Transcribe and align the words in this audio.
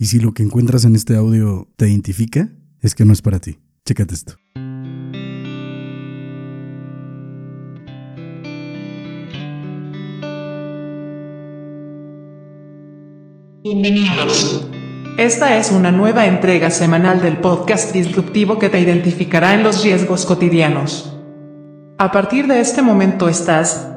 Y 0.00 0.06
si 0.06 0.20
lo 0.20 0.32
que 0.32 0.44
encuentras 0.44 0.84
en 0.84 0.94
este 0.94 1.16
audio 1.16 1.66
te 1.76 1.88
identifica, 1.88 2.48
es 2.80 2.94
que 2.94 3.04
no 3.04 3.12
es 3.12 3.20
para 3.20 3.40
ti. 3.40 3.58
Chécate 3.84 4.14
esto. 4.14 4.34
Bienvenidos. 13.64 14.68
Esta 15.18 15.58
es 15.58 15.72
una 15.72 15.90
nueva 15.90 16.26
entrega 16.26 16.70
semanal 16.70 17.20
del 17.20 17.38
podcast 17.38 17.92
disruptivo 17.92 18.60
que 18.60 18.68
te 18.68 18.78
identificará 18.78 19.54
en 19.54 19.64
los 19.64 19.82
riesgos 19.82 20.24
cotidianos. 20.24 21.12
A 21.98 22.12
partir 22.12 22.46
de 22.46 22.60
este 22.60 22.82
momento 22.82 23.28
estás 23.28 23.88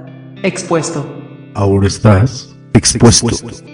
expuesto. 0.42 1.06
Ahora 1.54 1.86
estás 1.86 2.56
expuesto. 2.74 3.71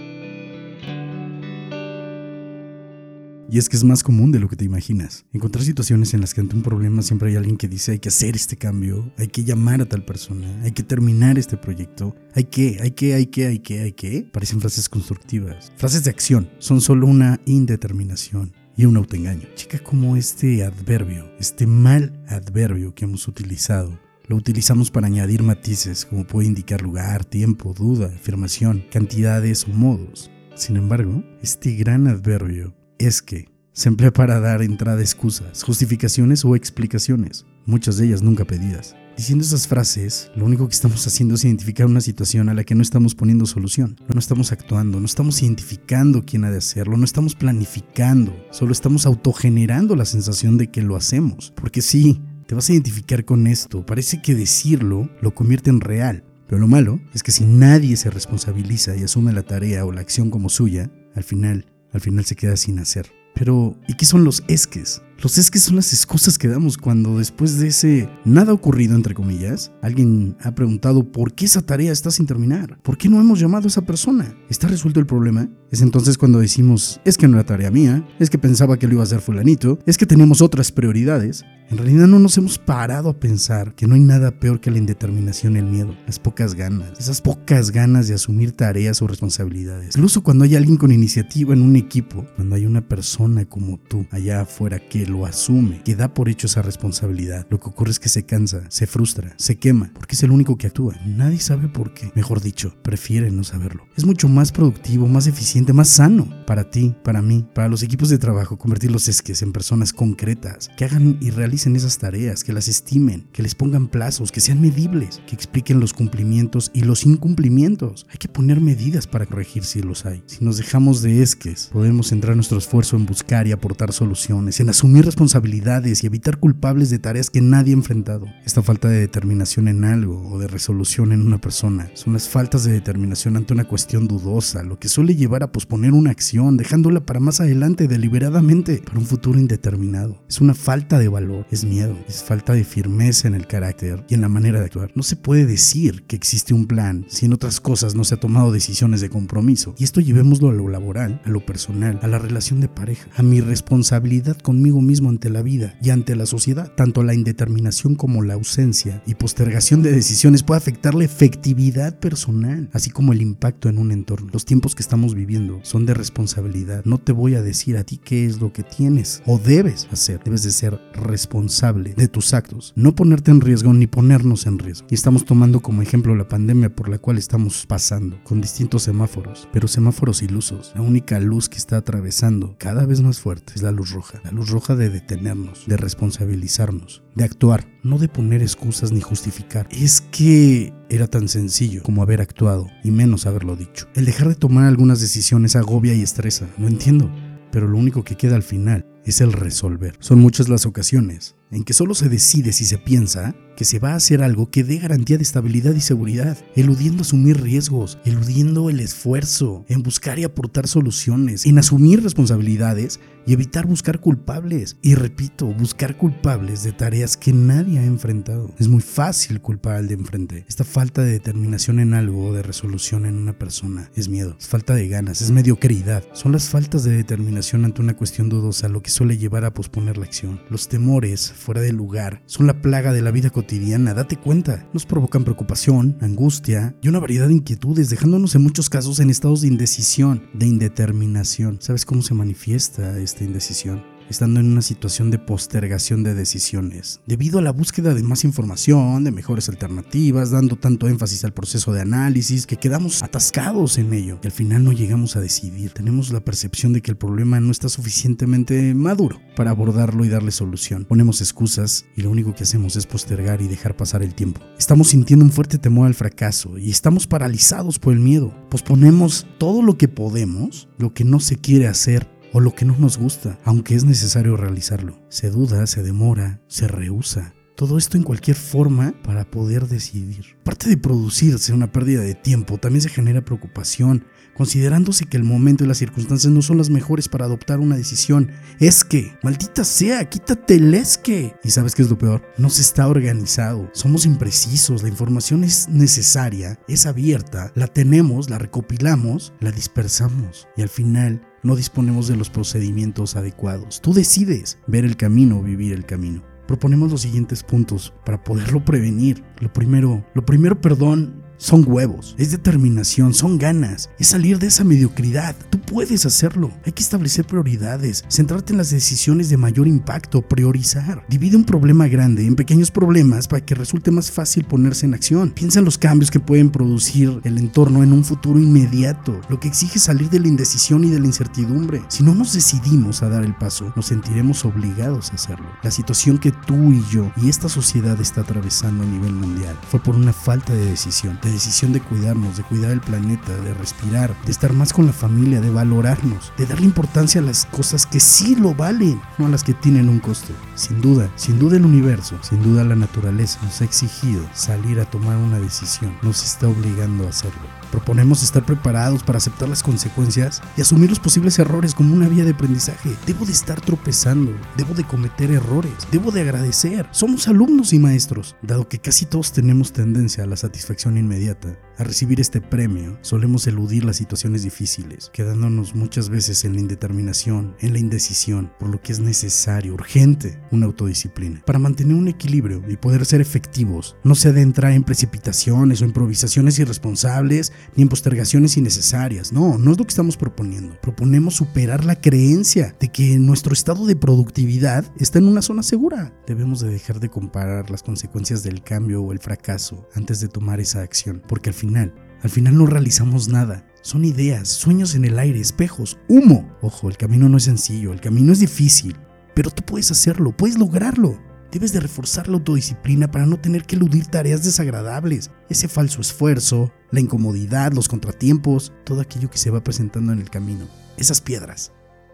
Y 3.49 3.59
es 3.59 3.69
que 3.69 3.77
es 3.77 3.83
más 3.83 4.03
común 4.03 4.31
de 4.31 4.39
lo 4.39 4.49
que 4.49 4.57
te 4.57 4.65
imaginas. 4.65 5.25
Encontrar 5.31 5.63
situaciones 5.63 6.13
en 6.13 6.21
las 6.21 6.33
que 6.33 6.41
ante 6.41 6.55
un 6.55 6.63
problema 6.63 7.01
siempre 7.01 7.29
hay 7.29 7.37
alguien 7.37 7.55
que 7.55 7.69
dice 7.69 7.93
hay 7.93 7.99
que 7.99 8.09
hacer 8.09 8.35
este 8.35 8.57
cambio, 8.57 9.09
hay 9.17 9.27
que 9.27 9.45
llamar 9.45 9.81
a 9.81 9.85
tal 9.85 10.03
persona, 10.03 10.61
hay 10.63 10.71
que 10.71 10.83
terminar 10.83 11.37
este 11.37 11.55
proyecto, 11.55 12.13
hay 12.35 12.45
que, 12.45 12.79
hay 12.81 12.91
que, 12.91 13.13
hay 13.13 13.27
que, 13.27 13.47
hay 13.47 13.59
que, 13.59 13.79
hay 13.79 13.91
que. 13.93 14.29
Parecen 14.33 14.59
frases 14.59 14.89
constructivas. 14.89 15.71
Frases 15.77 16.03
de 16.03 16.09
acción 16.09 16.49
son 16.59 16.81
solo 16.81 17.07
una 17.07 17.39
indeterminación 17.45 18.53
y 18.75 18.85
un 18.85 18.97
autoengaño. 18.97 19.47
Chica, 19.55 19.79
como 19.79 20.17
este 20.17 20.63
adverbio, 20.63 21.31
este 21.39 21.67
mal 21.67 22.21
adverbio 22.27 22.93
que 22.93 23.05
hemos 23.05 23.27
utilizado 23.27 23.97
lo 24.27 24.35
utilizamos 24.35 24.91
para 24.91 25.07
añadir 25.07 25.41
matices 25.41 26.05
como 26.05 26.27
puede 26.27 26.49
indicar 26.49 26.81
lugar, 26.81 27.23
tiempo, 27.23 27.73
duda, 27.73 28.07
afirmación, 28.07 28.83
cantidades 28.91 29.65
o 29.65 29.69
modos. 29.69 30.29
Sin 30.53 30.75
embargo, 30.75 31.23
este 31.41 31.75
gran 31.75 32.07
adverbio 32.07 32.75
es 32.99 33.21
que 33.21 33.49
se 33.73 33.89
emplea 33.89 34.11
para 34.11 34.39
dar 34.39 34.61
entrada 34.61 34.99
a 34.99 35.03
excusas, 35.03 35.63
justificaciones 35.63 36.43
o 36.43 36.55
explicaciones, 36.55 37.45
muchas 37.65 37.97
de 37.97 38.07
ellas 38.07 38.23
nunca 38.23 38.45
pedidas. 38.45 38.95
Diciendo 39.15 39.43
esas 39.43 39.67
frases, 39.67 40.29
lo 40.35 40.45
único 40.45 40.67
que 40.67 40.75
estamos 40.75 41.05
haciendo 41.07 41.35
es 41.35 41.43
identificar 41.43 41.87
una 41.87 42.01
situación 42.01 42.49
a 42.49 42.53
la 42.53 42.63
que 42.63 42.75
no 42.75 42.83
estamos 42.83 43.15
poniendo 43.15 43.47
solución, 43.47 43.99
no 44.07 44.19
estamos 44.19 44.51
actuando, 44.51 44.99
no 44.99 45.05
estamos 45.05 45.41
identificando 45.41 46.23
quién 46.23 46.43
ha 46.43 46.51
de 46.51 46.59
hacerlo, 46.59 46.97
no 46.97 47.05
estamos 47.05 47.33
planificando, 47.33 48.35
solo 48.51 48.71
estamos 48.71 49.07
autogenerando 49.07 49.95
la 49.95 50.05
sensación 50.05 50.57
de 50.57 50.69
que 50.69 50.83
lo 50.83 50.95
hacemos. 50.95 51.51
Porque 51.55 51.81
sí, 51.81 52.21
te 52.45 52.53
vas 52.53 52.69
a 52.69 52.73
identificar 52.73 53.25
con 53.25 53.47
esto. 53.47 53.85
Parece 53.85 54.21
que 54.21 54.35
decirlo 54.35 55.09
lo 55.21 55.33
convierte 55.33 55.71
en 55.71 55.81
real. 55.81 56.23
Pero 56.47 56.59
lo 56.59 56.67
malo 56.67 57.01
es 57.13 57.23
que 57.23 57.31
si 57.31 57.43
nadie 57.43 57.97
se 57.97 58.09
responsabiliza 58.09 58.95
y 58.95 59.03
asume 59.03 59.33
la 59.33 59.43
tarea 59.43 59.83
o 59.85 59.91
la 59.91 60.01
acción 60.01 60.29
como 60.29 60.49
suya, 60.49 60.89
al 61.13 61.23
final, 61.23 61.65
al 61.97 62.01
final 62.01 62.25
se 62.25 62.35
queda 62.35 62.55
sin 62.55 62.77
hacer. 62.79 63.11
Pero, 63.33 63.75
¿y 63.87 63.95
qué 63.95 64.05
son 64.05 64.23
los 64.23 64.43
esques? 64.47 65.01
Los 65.19 65.39
esques 65.39 65.63
son 65.63 65.77
las 65.77 65.93
excusas 65.93 66.37
que 66.37 66.47
damos 66.47 66.77
cuando 66.77 67.17
después 67.17 67.57
de 67.57 67.69
ese 67.69 68.07
nada 68.23 68.53
ocurrido, 68.53 68.95
entre 68.95 69.15
comillas, 69.15 69.71
alguien 69.81 70.37
ha 70.43 70.53
preguntado 70.53 71.11
por 71.11 71.33
qué 71.33 71.45
esa 71.45 71.63
tarea 71.63 71.91
está 71.91 72.11
sin 72.11 72.27
terminar. 72.27 72.77
¿Por 72.83 72.99
qué 72.99 73.09
no 73.09 73.19
hemos 73.19 73.39
llamado 73.39 73.65
a 73.65 73.69
esa 73.69 73.81
persona? 73.81 74.35
¿Está 74.47 74.67
resuelto 74.67 74.99
el 74.99 75.07
problema? 75.07 75.49
Es 75.71 75.81
entonces 75.81 76.19
cuando 76.19 76.39
decimos, 76.39 77.01
es 77.03 77.17
que 77.17 77.27
no 77.27 77.37
era 77.37 77.45
tarea 77.45 77.71
mía, 77.71 78.07
es 78.19 78.29
que 78.29 78.37
pensaba 78.37 78.77
que 78.77 78.87
lo 78.87 78.93
iba 78.93 79.01
a 79.01 79.05
hacer 79.05 79.19
fulanito, 79.19 79.79
es 79.87 79.97
que 79.97 80.05
teníamos 80.05 80.41
otras 80.41 80.71
prioridades. 80.71 81.43
En 81.69 81.77
realidad 81.77 82.07
no 82.07 82.19
nos 82.19 82.37
hemos 82.37 82.57
parado 82.57 83.09
a 83.09 83.19
pensar 83.19 83.75
que 83.75 83.87
no 83.87 83.95
hay 83.95 83.99
nada 83.99 84.31
peor 84.39 84.61
que 84.61 84.71
la 84.71 84.77
indeterminación 84.77 85.55
y 85.55 85.59
el 85.59 85.65
miedo, 85.65 85.93
las 86.05 86.17
pocas 86.17 86.53
ganas, 86.53 86.97
esas 86.97 87.21
pocas 87.21 87.71
ganas 87.71 88.07
de 88.07 88.13
asumir 88.13 88.53
tareas 88.53 89.01
o 89.01 89.07
responsabilidades. 89.07 89.97
Incluso 89.97 90.23
cuando 90.23 90.45
hay 90.45 90.55
alguien 90.55 90.77
con 90.77 90.93
iniciativa 90.93 91.53
en 91.53 91.61
un 91.61 91.75
equipo, 91.75 92.25
cuando 92.37 92.55
hay 92.55 92.65
una 92.65 92.87
persona 92.87 93.43
como 93.43 93.77
tú 93.77 94.05
allá 94.11 94.41
afuera 94.41 94.79
que 94.79 95.06
lo 95.09 95.25
asume, 95.25 95.81
que 95.83 95.95
da 95.95 96.13
por 96.13 96.29
hecho 96.29 96.47
esa 96.47 96.61
responsabilidad, 96.61 97.47
lo 97.49 97.59
que 97.59 97.69
ocurre 97.69 97.91
es 97.91 97.99
que 97.99 98.09
se 98.09 98.25
cansa, 98.25 98.63
se 98.69 98.87
frustra, 98.87 99.33
se 99.37 99.57
quema, 99.57 99.91
porque 99.93 100.15
es 100.15 100.23
el 100.23 100.31
único 100.31 100.57
que 100.57 100.67
actúa. 100.67 100.95
Nadie 101.05 101.39
sabe 101.39 101.67
por 101.67 101.93
qué. 101.93 102.11
Mejor 102.15 102.41
dicho, 102.41 102.75
prefiere 102.81 103.31
no 103.31 103.43
saberlo. 103.43 103.83
Es 103.95 104.05
mucho 104.05 104.27
más 104.27 104.51
productivo, 104.51 105.07
más 105.07 105.27
eficiente, 105.27 105.73
más 105.73 105.89
sano 105.89 106.27
para 106.45 106.69
ti, 106.69 106.95
para 107.03 107.21
mí, 107.21 107.45
para 107.53 107.67
los 107.69 107.83
equipos 107.83 108.09
de 108.09 108.17
trabajo, 108.17 108.57
convertir 108.57 108.91
los 108.91 109.07
esques 109.07 109.41
en 109.41 109.51
personas 109.51 109.93
concretas, 109.93 110.69
que 110.77 110.85
hagan 110.85 111.17
y 111.21 111.31
realicen 111.31 111.73
en 111.73 111.77
esas 111.77 111.97
tareas, 111.97 112.43
que 112.43 112.53
las 112.53 112.67
estimen, 112.67 113.27
que 113.33 113.43
les 113.43 113.55
pongan 113.55 113.87
plazos, 113.87 114.31
que 114.31 114.39
sean 114.39 114.61
medibles, 114.61 115.21
que 115.27 115.35
expliquen 115.35 115.79
los 115.79 115.93
cumplimientos 115.93 116.71
y 116.73 116.81
los 116.81 117.05
incumplimientos. 117.05 118.07
Hay 118.09 118.17
que 118.17 118.29
poner 118.29 118.61
medidas 118.61 119.07
para 119.07 119.25
corregir 119.25 119.63
si 119.63 119.81
los 119.81 120.05
hay. 120.05 120.23
Si 120.25 120.43
nos 120.43 120.57
dejamos 120.57 121.01
de 121.01 121.21
esques, 121.21 121.69
podemos 121.71 122.07
centrar 122.07 122.35
nuestro 122.35 122.57
esfuerzo 122.57 122.95
en 122.95 123.05
buscar 123.05 123.47
y 123.47 123.51
aportar 123.51 123.91
soluciones, 123.91 124.59
en 124.59 124.69
asumir 124.69 124.96
responsabilidades 125.01 126.03
y 126.03 126.07
evitar 126.07 126.37
culpables 126.37 126.89
de 126.89 126.99
tareas 126.99 127.29
que 127.29 127.41
nadie 127.41 127.73
ha 127.73 127.77
enfrentado. 127.77 128.25
Esta 128.45 128.61
falta 128.61 128.87
de 128.87 128.99
determinación 128.99 129.67
en 129.67 129.83
algo 129.83 130.29
o 130.29 130.39
de 130.39 130.47
resolución 130.47 131.11
en 131.11 131.25
una 131.25 131.39
persona 131.39 131.89
son 131.93 132.13
las 132.13 132.29
faltas 132.29 132.63
de 132.63 132.71
determinación 132.71 133.37
ante 133.37 133.53
una 133.53 133.65
cuestión 133.65 134.07
dudosa, 134.07 134.63
lo 134.63 134.79
que 134.79 134.89
suele 134.89 135.15
llevar 135.15 135.43
a 135.43 135.51
posponer 135.51 135.93
una 135.93 136.11
acción, 136.11 136.57
dejándola 136.57 137.05
para 137.05 137.19
más 137.19 137.39
adelante 137.39 137.87
deliberadamente, 137.87 138.81
para 138.85 138.99
un 138.99 139.05
futuro 139.05 139.39
indeterminado. 139.39 140.23
Es 140.27 140.41
una 140.41 140.53
falta 140.53 140.99
de 140.99 141.07
valor 141.07 141.45
es 141.51 141.63
miedo, 141.63 141.97
es 142.07 142.23
falta 142.23 142.53
de 142.53 142.63
firmeza 142.63 143.27
en 143.27 143.33
el 143.33 143.47
carácter 143.47 144.05
y 144.09 144.13
en 144.13 144.21
la 144.21 144.29
manera 144.29 144.59
de 144.59 144.65
actuar. 144.65 144.91
No 144.95 145.03
se 145.03 145.15
puede 145.15 145.45
decir 145.45 146.03
que 146.03 146.15
existe 146.15 146.53
un 146.53 146.67
plan 146.67 147.05
si 147.09 147.25
en 147.25 147.33
otras 147.33 147.59
cosas 147.59 147.95
no 147.95 148.03
se 148.03 148.15
ha 148.15 148.19
tomado 148.19 148.51
decisiones 148.51 149.01
de 149.01 149.09
compromiso. 149.09 149.75
Y 149.77 149.83
esto 149.83 150.01
llevémoslo 150.01 150.49
a 150.49 150.53
lo 150.53 150.67
laboral, 150.67 151.21
a 151.25 151.29
lo 151.29 151.45
personal, 151.45 151.99
a 152.01 152.07
la 152.07 152.19
relación 152.19 152.61
de 152.61 152.67
pareja, 152.67 153.09
a 153.15 153.23
mi 153.23 153.41
responsabilidad 153.41 154.37
conmigo 154.37 154.81
mismo 154.81 154.86
ante 155.09 155.29
la 155.29 155.41
vida 155.41 155.77
y 155.81 155.89
ante 155.89 156.15
la 156.15 156.25
sociedad. 156.25 156.71
Tanto 156.75 157.03
la 157.03 157.13
indeterminación 157.13 157.95
como 157.95 158.23
la 158.23 158.35
ausencia 158.35 159.03
y 159.05 159.15
postergación 159.15 159.81
de 159.81 159.91
decisiones 159.91 160.43
puede 160.43 160.59
afectar 160.59 160.95
la 160.95 161.03
efectividad 161.03 161.99
personal, 161.99 162.69
así 162.71 162.89
como 162.89 163.13
el 163.13 163.21
impacto 163.21 163.69
en 163.69 163.77
un 163.77 163.91
entorno. 163.91 164.29
Los 164.31 164.45
tiempos 164.45 164.75
que 164.75 164.81
estamos 164.81 165.13
viviendo 165.13 165.59
son 165.63 165.85
de 165.85 165.93
responsabilidad. 165.93 166.85
No 166.85 166.99
te 166.99 167.11
voy 167.11 167.35
a 167.35 167.41
decir 167.41 167.77
a 167.77 167.83
ti 167.83 167.97
qué 167.97 168.25
es 168.25 168.39
lo 168.39 168.53
que 168.53 168.63
tienes 168.63 169.21
o 169.25 169.37
debes 169.37 169.87
hacer. 169.91 170.21
Debes 170.23 170.43
de 170.43 170.51
ser 170.51 170.79
responsable 170.93 171.93
de 171.93 172.07
tus 172.07 172.33
actos, 172.33 172.73
no 172.75 172.95
ponerte 172.95 173.31
en 173.31 173.41
riesgo 173.41 173.73
ni 173.73 173.87
ponernos 173.87 174.45
en 174.45 174.59
riesgo. 174.59 174.87
Y 174.89 174.95
estamos 174.95 175.25
tomando 175.25 175.59
como 175.61 175.81
ejemplo 175.81 176.15
la 176.15 176.27
pandemia 176.27 176.73
por 176.73 176.89
la 176.89 176.97
cual 176.97 177.17
estamos 177.17 177.65
pasando, 177.65 178.19
con 178.23 178.39
distintos 178.39 178.83
semáforos, 178.83 179.49
pero 179.51 179.67
semáforos 179.67 180.21
ilusos. 180.21 180.71
La 180.75 180.81
única 180.81 181.19
luz 181.19 181.49
que 181.49 181.57
está 181.57 181.77
atravesando 181.77 182.55
cada 182.57 182.85
vez 182.85 183.01
más 183.01 183.19
fuerte 183.19 183.53
es 183.55 183.61
la 183.61 183.71
luz 183.71 183.91
roja, 183.91 184.21
la 184.23 184.31
luz 184.31 184.49
roja 184.49 184.76
de 184.77 184.89
detenernos, 184.89 185.65
de 185.67 185.77
responsabilizarnos, 185.77 187.03
de 187.15 187.23
actuar, 187.23 187.67
no 187.83 187.97
de 187.97 188.07
poner 188.07 188.41
excusas 188.41 188.91
ni 188.91 189.01
justificar. 189.01 189.67
Es 189.71 190.01
que 190.01 190.73
era 190.89 191.07
tan 191.07 191.27
sencillo 191.27 191.83
como 191.83 192.01
haber 192.01 192.21
actuado 192.21 192.67
y 192.83 192.91
menos 192.91 193.25
haberlo 193.25 193.55
dicho. 193.55 193.87
El 193.95 194.05
dejar 194.05 194.29
de 194.29 194.35
tomar 194.35 194.65
algunas 194.65 195.01
decisiones 195.01 195.55
agobia 195.55 195.93
y 195.93 196.01
estresa, 196.01 196.47
lo 196.57 196.67
entiendo, 196.67 197.11
pero 197.51 197.67
lo 197.67 197.77
único 197.77 198.03
que 198.03 198.15
queda 198.15 198.35
al 198.35 198.43
final 198.43 198.85
es 199.05 199.21
el 199.21 199.33
resolver. 199.33 199.95
Son 199.99 200.19
muchas 200.19 200.49
las 200.49 200.65
ocasiones 200.65 201.36
en 201.51 201.63
que 201.63 201.73
solo 201.73 201.95
se 201.95 202.09
decide 202.09 202.53
si 202.53 202.65
se 202.65 202.77
piensa 202.77 203.35
que 203.57 203.65
se 203.65 203.79
va 203.79 203.93
a 203.93 203.95
hacer 203.95 204.21
algo 204.21 204.51
que 204.51 204.63
dé 204.63 204.77
garantía 204.77 205.17
de 205.17 205.23
estabilidad 205.23 205.73
y 205.73 205.81
seguridad, 205.81 206.37
eludiendo 206.55 207.01
asumir 207.01 207.41
riesgos, 207.41 207.97
eludiendo 208.05 208.69
el 208.69 208.79
esfuerzo 208.79 209.65
en 209.67 209.81
buscar 209.81 210.19
y 210.19 210.23
aportar 210.23 210.67
soluciones, 210.67 211.45
en 211.45 211.57
asumir 211.57 212.03
responsabilidades 212.03 212.99
y 213.25 213.33
evitar 213.33 213.65
buscar 213.65 213.99
culpables. 213.99 214.77
Y 214.83 214.93
repito, 214.93 215.47
buscar 215.47 215.97
culpables 215.97 216.63
de 216.63 216.71
tareas 216.71 217.17
que 217.17 217.33
nadie 217.33 217.79
ha 217.79 217.85
enfrentado. 217.85 218.53
Es 218.59 218.67
muy 218.67 218.81
fácil 218.81 219.41
culpar 219.41 219.77
al 219.77 219.87
de 219.87 219.95
enfrente. 219.95 220.45
Esta 220.47 220.63
falta 220.63 221.01
de 221.01 221.13
determinación 221.13 221.79
en 221.79 221.95
algo 221.95 222.27
o 222.27 222.33
de 222.33 222.43
resolución 222.43 223.07
en 223.07 223.15
una 223.15 223.37
persona 223.37 223.89
es 223.95 224.07
miedo, 224.07 224.35
es 224.39 224.47
falta 224.47 224.75
de 224.75 224.87
ganas, 224.87 225.21
es 225.21 225.31
mediocridad. 225.31 226.03
Son 226.13 226.31
las 226.31 226.49
faltas 226.49 226.83
de 226.83 226.95
determinación 226.95 227.65
ante 227.65 227.81
una 227.81 227.97
cuestión 227.97 228.29
dudosa 228.29 228.69
lo 228.69 228.83
que 228.83 228.91
suele 228.91 229.17
llevar 229.17 229.45
a 229.45 229.53
posponer 229.53 229.97
la 229.97 230.05
acción. 230.05 230.39
Los 230.49 230.67
temores 230.67 231.33
fuera 231.37 231.61
de 231.61 231.71
lugar 231.71 232.21
son 232.25 232.47
la 232.47 232.61
plaga 232.61 232.91
de 232.91 233.01
la 233.01 233.11
vida 233.11 233.29
cotidiana 233.29 233.93
date 233.93 234.17
cuenta. 234.17 234.67
Nos 234.73 234.85
provocan 234.85 235.23
preocupación, 235.23 235.97
angustia 236.01 236.75
y 236.81 236.89
una 236.89 236.99
variedad 236.99 237.27
de 237.27 237.33
inquietudes, 237.33 237.89
dejándonos 237.89 238.35
en 238.35 238.43
muchos 238.43 238.69
casos 238.69 238.99
en 238.99 239.09
estados 239.09 239.41
de 239.41 239.47
indecisión, 239.47 240.29
de 240.33 240.47
indeterminación. 240.47 241.59
¿Sabes 241.61 241.85
cómo 241.85 242.01
se 242.01 242.13
manifiesta 242.13 242.97
esta 242.99 243.23
indecisión? 243.23 243.96
Estando 244.09 244.39
en 244.39 244.51
una 244.51 244.61
situación 244.61 245.11
de 245.11 245.19
postergación 245.19 246.03
de 246.03 246.13
decisiones, 246.13 247.01
debido 247.05 247.39
a 247.39 247.41
la 247.41 247.51
búsqueda 247.51 247.93
de 247.93 248.03
más 248.03 248.23
información, 248.23 249.03
de 249.03 249.11
mejores 249.11 249.49
alternativas, 249.49 250.31
dando 250.31 250.55
tanto 250.55 250.87
énfasis 250.87 251.23
al 251.23 251.33
proceso 251.33 251.73
de 251.73 251.81
análisis 251.81 252.45
que 252.45 252.57
quedamos 252.57 253.03
atascados 253.03 253.77
en 253.77 253.93
ello 253.93 254.19
y 254.23 254.27
al 254.27 254.31
final 254.31 254.63
no 254.63 254.71
llegamos 254.71 255.15
a 255.15 255.21
decidir. 255.21 255.71
Tenemos 255.71 256.11
la 256.11 256.21
percepción 256.21 256.73
de 256.73 256.81
que 256.81 256.91
el 256.91 256.97
problema 256.97 257.39
no 257.39 257.51
está 257.51 257.69
suficientemente 257.69 258.73
maduro 258.73 259.19
para 259.35 259.51
abordarlo 259.51 260.05
y 260.05 260.09
darle 260.09 260.31
solución. 260.31 260.85
Ponemos 260.85 261.21
excusas 261.21 261.85
y 261.95 262.01
lo 262.01 262.11
único 262.11 262.33
que 262.33 262.43
hacemos 262.43 262.75
es 262.75 262.85
postergar 262.87 263.41
y 263.41 263.47
dejar 263.47 263.75
pasar 263.75 264.03
el 264.03 264.15
tiempo. 264.15 264.41
Estamos 264.57 264.89
sintiendo 264.89 265.25
un 265.25 265.31
fuerte 265.31 265.57
temor 265.57 265.87
al 265.87 265.93
fracaso 265.93 266.57
y 266.57 266.69
estamos 266.69 267.07
paralizados 267.07 267.79
por 267.79 267.93
el 267.93 267.99
miedo. 267.99 268.33
Posponemos 268.49 269.27
todo 269.37 269.61
lo 269.61 269.77
que 269.77 269.87
podemos, 269.87 270.69
lo 270.77 270.93
que 270.93 271.03
no 271.03 271.19
se 271.19 271.37
quiere 271.37 271.67
hacer 271.67 272.16
o 272.33 272.39
lo 272.39 272.53
que 272.55 272.65
no 272.65 272.75
nos 272.77 272.97
gusta, 272.97 273.39
aunque 273.43 273.75
es 273.75 273.83
necesario 273.83 274.37
realizarlo. 274.37 274.99
Se 275.09 275.29
duda, 275.29 275.67
se 275.67 275.83
demora, 275.83 276.41
se 276.47 276.67
rehúsa. 276.67 277.33
Todo 277.57 277.79
esto 277.79 277.97
en 277.97 278.03
cualquier 278.03 278.37
forma 278.37 278.93
para 279.01 279.31
poder 279.31 279.67
decidir. 279.67 280.37
Aparte 280.41 280.69
de 280.69 280.77
producirse 280.77 281.53
una 281.53 281.71
pérdida 281.71 282.01
de 282.01 282.13
tiempo, 282.13 282.59
también 282.59 282.83
se 282.83 282.89
genera 282.89 283.25
preocupación, 283.25 284.05
considerándose 284.35 285.05
que 285.05 285.17
el 285.17 285.23
momento 285.23 285.63
y 285.63 285.67
las 285.67 285.79
circunstancias 285.79 286.31
no 286.31 286.43
son 286.43 286.59
las 286.59 286.69
mejores 286.69 287.09
para 287.09 287.25
adoptar 287.25 287.59
una 287.59 287.75
decisión. 287.75 288.29
Es 288.59 288.83
que, 288.83 289.17
maldita 289.23 289.63
sea, 289.63 290.07
quítate 290.07 290.57
el 290.57 290.71
es 290.75 290.99
que. 290.99 291.33
¿Y 291.43 291.49
sabes 291.49 291.73
qué 291.73 291.81
es 291.81 291.89
lo 291.89 291.97
peor? 291.97 292.21
No 292.37 292.51
se 292.51 292.61
está 292.61 292.87
organizado, 292.87 293.71
somos 293.73 294.05
imprecisos, 294.05 294.83
la 294.83 294.89
información 294.89 295.43
es 295.43 295.67
necesaria, 295.67 296.59
es 296.67 296.85
abierta, 296.85 297.51
la 297.55 297.65
tenemos, 297.65 298.29
la 298.29 298.37
recopilamos, 298.37 299.33
la 299.39 299.51
dispersamos 299.51 300.47
y 300.55 300.61
al 300.61 300.69
final 300.69 301.26
no 301.43 301.55
disponemos 301.55 302.07
de 302.07 302.15
los 302.15 302.29
procedimientos 302.29 303.15
adecuados. 303.15 303.81
Tú 303.81 303.93
decides 303.93 304.59
ver 304.67 304.85
el 304.85 304.97
camino 304.97 305.39
o 305.39 305.43
vivir 305.43 305.73
el 305.73 305.85
camino. 305.85 306.23
Proponemos 306.47 306.91
los 306.91 307.01
siguientes 307.01 307.43
puntos 307.43 307.93
para 308.05 308.23
poderlo 308.23 308.63
prevenir. 308.63 309.23
Lo 309.39 309.51
primero, 309.51 310.05
lo 310.13 310.25
primero, 310.25 310.59
perdón, 310.61 311.23
son 311.37 311.63
huevos, 311.67 312.15
es 312.17 312.31
determinación, 312.31 313.13
son 313.13 313.37
ganas, 313.37 313.89
es 313.99 314.07
salir 314.07 314.39
de 314.39 314.47
esa 314.47 314.63
mediocridad. 314.63 315.35
Tú 315.49 315.59
puedes 315.59 316.05
hacerlo. 316.05 316.51
Hay 316.65 316.71
que 316.71 316.81
establecer 316.81 317.25
prioridades, 317.25 318.03
centrarte 318.09 318.53
en 318.53 318.57
las 318.57 318.71
decisiones 318.71 319.29
de 319.29 319.37
mayor 319.37 319.67
impacto, 319.67 320.21
priorizar. 320.21 321.05
Divide 321.07 321.37
un 321.37 321.45
problema 321.45 321.87
grande 321.87 322.25
en 322.25 322.35
pequeños 322.35 322.71
problemas 322.71 323.27
para 323.27 323.45
que 323.45 323.55
resulte 323.55 323.91
más 323.91 324.11
fácil 324.11 324.45
ponerse 324.45 324.85
en 324.85 324.93
acción. 324.93 325.31
Piensa 325.31 325.59
en 325.59 325.65
los 325.65 325.77
cambios 325.77 326.11
que 326.11 326.19
pueden 326.19 326.49
producir 326.49 327.21
el 327.23 327.37
entorno 327.37 327.83
en 327.83 327.93
un 327.93 328.03
futuro 328.03 328.39
inmediato, 328.39 329.19
lo 329.29 329.39
que 329.39 329.47
exige 329.47 329.79
salir 329.79 330.09
de 330.09 330.19
la 330.19 330.27
indecisión 330.27 330.83
y 330.83 330.89
de 330.89 330.99
la 330.99 331.05
incertidumbre. 331.05 331.83
Si 331.87 332.03
no 332.03 332.15
nos 332.15 332.33
decidimos 332.33 333.03
a 333.03 333.09
dar 333.09 333.23
el 333.23 333.35
paso, 333.35 333.71
nos 333.75 333.87
sentiremos 333.87 334.43
obligados 334.45 335.11
a 335.11 335.15
hacerlo. 335.15 335.47
La 335.63 335.71
situación 335.71 336.17
que 336.17 336.31
tú 336.31 336.73
y 336.73 336.83
yo 336.91 337.11
y 337.17 337.29
esta 337.29 337.49
sociedad 337.49 337.99
está 338.01 338.21
atravesando 338.21 338.83
a 338.83 338.87
nivel 338.87 339.13
mundial 339.13 339.55
fue 339.69 339.79
por 339.79 339.95
una 339.95 340.13
falta 340.13 340.53
de 340.53 340.65
decisión 340.65 341.19
decisión 341.27 341.73
de 341.73 341.81
cuidarnos, 341.81 342.37
de 342.37 342.43
cuidar 342.43 342.71
el 342.71 342.81
planeta, 342.81 343.35
de 343.37 343.53
respirar, 343.53 344.15
de 344.25 344.31
estar 344.31 344.53
más 344.53 344.73
con 344.73 344.85
la 344.85 344.93
familia, 344.93 345.41
de 345.41 345.49
valorarnos, 345.49 346.33
de 346.37 346.45
darle 346.45 346.65
importancia 346.65 347.21
a 347.21 347.23
las 347.23 347.45
cosas 347.45 347.85
que 347.85 347.99
sí 347.99 348.35
lo 348.35 348.53
valen, 348.53 349.01
no 349.17 349.25
a 349.25 349.29
las 349.29 349.43
que 349.43 349.53
tienen 349.53 349.89
un 349.89 349.99
costo. 349.99 350.33
Sin 350.55 350.81
duda, 350.81 351.11
sin 351.15 351.39
duda 351.39 351.57
el 351.57 351.65
universo, 351.65 352.17
sin 352.21 352.41
duda 352.43 352.63
la 352.63 352.75
naturaleza 352.75 353.39
nos 353.43 353.61
ha 353.61 353.65
exigido 353.65 354.23
salir 354.33 354.79
a 354.79 354.89
tomar 354.89 355.17
una 355.17 355.39
decisión, 355.39 355.97
nos 356.01 356.23
está 356.23 356.47
obligando 356.47 357.05
a 357.05 357.09
hacerlo. 357.09 357.41
Proponemos 357.71 358.23
estar 358.23 358.45
preparados 358.45 359.03
para 359.03 359.17
aceptar 359.17 359.49
las 359.49 359.63
consecuencias 359.63 360.41
y 360.55 360.61
asumir 360.61 360.89
los 360.89 360.99
posibles 360.99 361.37
errores 361.39 361.75
como 361.75 361.93
una 361.93 362.07
vía 362.07 362.23
de 362.23 362.31
aprendizaje. 362.31 362.95
Debo 363.05 363.25
de 363.25 363.31
estar 363.31 363.59
tropezando, 363.61 364.33
debo 364.55 364.73
de 364.73 364.83
cometer 364.83 365.31
errores, 365.31 365.87
debo 365.91 366.11
de 366.11 366.21
agradecer. 366.21 366.87
Somos 366.91 367.27
alumnos 367.27 367.73
y 367.73 367.79
maestros, 367.79 368.35
dado 368.41 368.67
que 368.67 368.79
casi 368.79 369.05
todos 369.05 369.31
tenemos 369.31 369.73
tendencia 369.73 370.23
a 370.23 370.27
la 370.27 370.37
satisfacción 370.37 370.97
inmediata. 370.97 371.57
A 371.79 371.83
recibir 371.83 372.19
este 372.19 372.41
premio, 372.41 372.97
solemos 373.01 373.45
eludir 373.45 373.85
las 373.85 373.97
situaciones 373.97 374.41
difíciles, 374.41 375.11
quedándonos 375.13 375.75
muchas 375.75 376.09
veces 376.09 376.43
en 376.43 376.55
la 376.55 376.61
indeterminación, 376.61 377.55
en 377.59 377.73
la 377.73 377.77
indecisión, 377.77 378.51
por 378.57 378.69
lo 378.69 378.81
que 378.81 378.93
es 378.93 378.99
necesario, 378.99 379.75
urgente, 379.75 380.39
una 380.49 380.65
autodisciplina. 380.65 381.43
Para 381.45 381.59
mantener 381.59 381.95
un 381.95 382.07
equilibrio 382.07 382.63
y 382.67 382.77
poder 382.77 383.05
ser 383.05 383.21
efectivos, 383.21 383.95
no 384.03 384.15
se 384.15 384.29
adentra 384.29 384.73
en 384.73 384.83
precipitaciones 384.83 385.83
o 385.83 385.85
improvisaciones 385.85 386.57
irresponsables 386.57 387.53
ni 387.75 387.83
en 387.83 387.89
postergaciones 387.89 388.57
innecesarias. 388.57 389.31
No, 389.31 389.59
no 389.59 389.71
es 389.71 389.77
lo 389.77 389.83
que 389.83 389.91
estamos 389.91 390.17
proponiendo. 390.17 390.81
Proponemos 390.81 391.35
superar 391.35 391.85
la 391.85 392.01
creencia 392.01 392.75
de 392.79 392.91
que 392.91 393.19
nuestro 393.19 393.53
estado 393.53 393.85
de 393.85 393.95
productividad 393.95 394.91
está 394.97 395.19
en 395.19 395.27
una 395.27 395.43
zona 395.43 395.61
segura. 395.61 396.11
Debemos 396.25 396.59
de 396.59 396.71
dejar 396.71 396.99
de 396.99 397.09
comparar 397.09 397.69
las 397.69 397.83
consecuencias 397.83 398.41
del 398.41 398.63
cambio 398.63 399.03
o 399.03 399.11
el 399.11 399.19
fracaso 399.19 399.87
antes 399.93 400.19
de 400.21 400.27
tomar 400.27 400.59
esa 400.59 400.81
acción, 400.81 401.21
porque 401.27 401.49
al 401.49 401.53
final, 401.67 401.93
al 402.21 402.29
final 402.29 402.57
no 402.57 402.65
realizamos 402.65 403.27
nada. 403.27 403.65
Son 403.81 404.03
ideas, 404.05 404.47
sueños 404.47 404.95
en 404.95 405.05
el 405.05 405.19
aire, 405.19 405.39
espejos, 405.39 405.97
humo. 406.09 406.49
Ojo, 406.61 406.89
el 406.89 406.97
camino 406.97 407.29
no 407.29 407.37
es 407.37 407.43
sencillo, 407.43 407.93
el 407.93 408.01
camino 408.01 408.33
es 408.33 408.39
difícil, 408.39 408.97
pero 409.35 409.51
tú 409.51 409.63
puedes 409.63 409.91
hacerlo, 409.91 410.35
puedes 410.35 410.57
lograrlo. 410.57 411.19
Debes 411.51 411.71
de 411.71 411.79
reforzar 411.79 412.27
la 412.27 412.37
autodisciplina 412.37 413.09
para 413.09 413.25
no 413.25 413.39
tener 413.39 413.63
que 413.63 413.75
eludir 413.77 414.05
tareas 414.07 414.43
desagradables, 414.43 415.31
ese 415.49 415.67
falso 415.67 416.01
esfuerzo, 416.01 416.71
la 416.91 416.99
incomodidad, 416.99 417.71
los 417.71 417.87
contratiempos, 417.87 418.73
todo 418.83 418.99
aquello 418.99 419.29
que 419.29 419.37
se 419.37 419.51
va 419.51 419.63
presentando 419.63 420.11
en 420.11 420.19
el 420.19 420.29
camino. 420.29 420.65
Esas 420.97 421.21
piedras, 421.21 421.71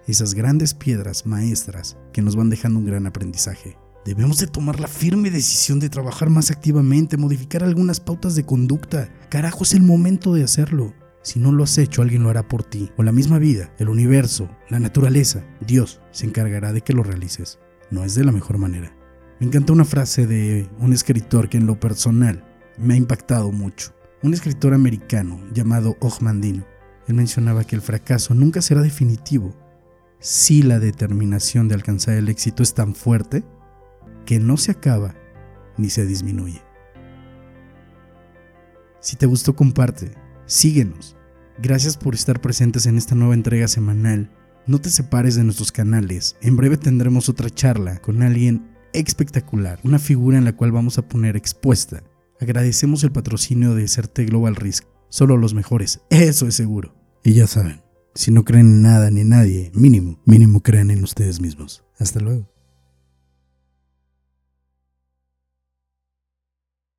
esas 0.08 0.34
grandes 0.34 0.74
piedras 0.74 1.26
maestras 1.26 1.98
que 2.12 2.22
nos 2.22 2.36
van 2.36 2.50
dejando 2.50 2.80
un 2.80 2.86
gran 2.86 3.08
aprendizaje. 3.08 3.78
Debemos 4.06 4.38
de 4.38 4.48
tomar 4.48 4.82
la 4.82 4.90
firme 4.90 5.32
decisión 5.32 5.80
de 5.80 5.90
trabajar 5.90 6.30
más 6.30 6.52
activamente, 6.52 7.16
modificar 7.16 7.64
algunas 7.64 8.02
pautas 8.02 8.36
de 8.36 8.46
conducta. 8.46 9.10
Carajo, 9.30 9.64
es 9.64 9.74
el 9.74 9.84
momento 9.84 10.34
de 10.34 10.44
hacerlo. 10.44 10.94
Si 11.22 11.40
no 11.40 11.54
lo 11.54 11.64
has 11.64 11.78
hecho, 11.78 12.02
alguien 12.02 12.22
lo 12.24 12.30
hará 12.30 12.46
por 12.46 12.64
ti. 12.64 12.92
O 12.98 13.04
la 13.04 13.14
misma 13.14 13.40
vida, 13.40 13.74
el 13.80 13.88
universo, 13.88 14.50
la 14.70 14.80
naturaleza, 14.80 15.46
Dios 15.66 16.02
se 16.12 16.26
encargará 16.26 16.74
de 16.74 16.82
que 16.82 16.92
lo 16.92 17.04
realices. 17.04 17.60
No 17.92 18.04
es 18.04 18.14
de 18.14 18.26
la 18.26 18.34
mejor 18.34 18.58
manera. 18.58 18.94
Me 19.40 19.48
encanta 19.48 19.72
una 19.72 19.86
frase 19.86 20.28
de 20.28 20.70
un 20.80 20.92
escritor 20.92 21.48
que 21.48 21.58
en 21.58 21.66
lo 21.66 21.80
personal 21.80 22.44
me 22.78 22.96
ha 22.96 22.98
impactado 22.98 23.54
mucho. 23.54 23.94
Un 24.22 24.34
escritor 24.34 24.74
americano 24.74 25.40
llamado 25.54 25.96
Ogmandino. 26.02 26.66
Él 27.08 27.16
mencionaba 27.16 27.64
que 27.64 27.78
el 27.78 27.82
fracaso 27.82 28.34
nunca 28.34 28.62
será 28.62 28.82
definitivo 28.82 29.56
si 30.20 30.62
la 30.62 30.80
determinación 30.80 31.68
de 31.68 31.76
alcanzar 31.76 32.16
el 32.16 32.30
éxito 32.30 32.64
es 32.64 32.74
tan 32.74 32.96
fuerte 32.96 33.44
que 34.26 34.40
no 34.40 34.58
se 34.58 34.72
acaba 34.72 35.16
ni 35.78 35.90
se 35.90 36.06
disminuye. 36.06 36.62
Si 39.00 39.18
te 39.18 39.26
gustó, 39.26 39.56
comparte, 39.56 40.12
síguenos. 40.46 41.18
Gracias 41.62 41.98
por 41.98 42.16
estar 42.16 42.42
presentes 42.42 42.86
en 42.86 42.98
esta 42.98 43.16
nueva 43.16 43.34
entrega 43.34 43.68
semanal. 43.68 44.32
No 44.66 44.80
te 44.80 44.90
separes 44.90 45.36
de 45.36 45.44
nuestros 45.44 45.72
canales. 45.72 46.38
En 46.42 46.56
breve 46.56 46.78
tendremos 46.78 47.28
otra 47.28 47.50
charla 47.50 48.00
con 48.00 48.22
alguien 48.22 48.72
espectacular, 48.94 49.80
una 49.84 50.00
figura 50.00 50.38
en 50.38 50.46
la 50.46 50.56
cual 50.56 50.72
vamos 50.72 50.98
a 50.98 51.08
poner 51.08 51.36
expuesta. 51.36 52.04
Agradecemos 52.40 53.04
el 53.04 53.12
patrocinio 53.12 53.76
de 53.76 53.88
Certe 53.88 54.26
Global 54.26 54.56
Risk. 54.56 54.86
Solo 55.10 55.38
los 55.38 55.54
mejores, 55.54 56.02
eso 56.10 56.48
es 56.48 56.56
seguro. 56.56 56.96
Y 57.24 57.34
ya 57.34 57.48
saben, 57.48 57.82
si 58.16 58.32
no 58.32 58.44
creen 58.44 58.68
en 58.68 58.82
nada 58.82 59.12
ni 59.12 59.22
en 59.22 59.30
nadie, 59.30 59.72
mínimo, 59.74 60.22
mínimo 60.26 60.62
crean 60.62 60.92
en 60.92 61.04
ustedes 61.04 61.40
mismos. 61.40 61.84
Hasta 62.00 62.20
luego. 62.20 62.53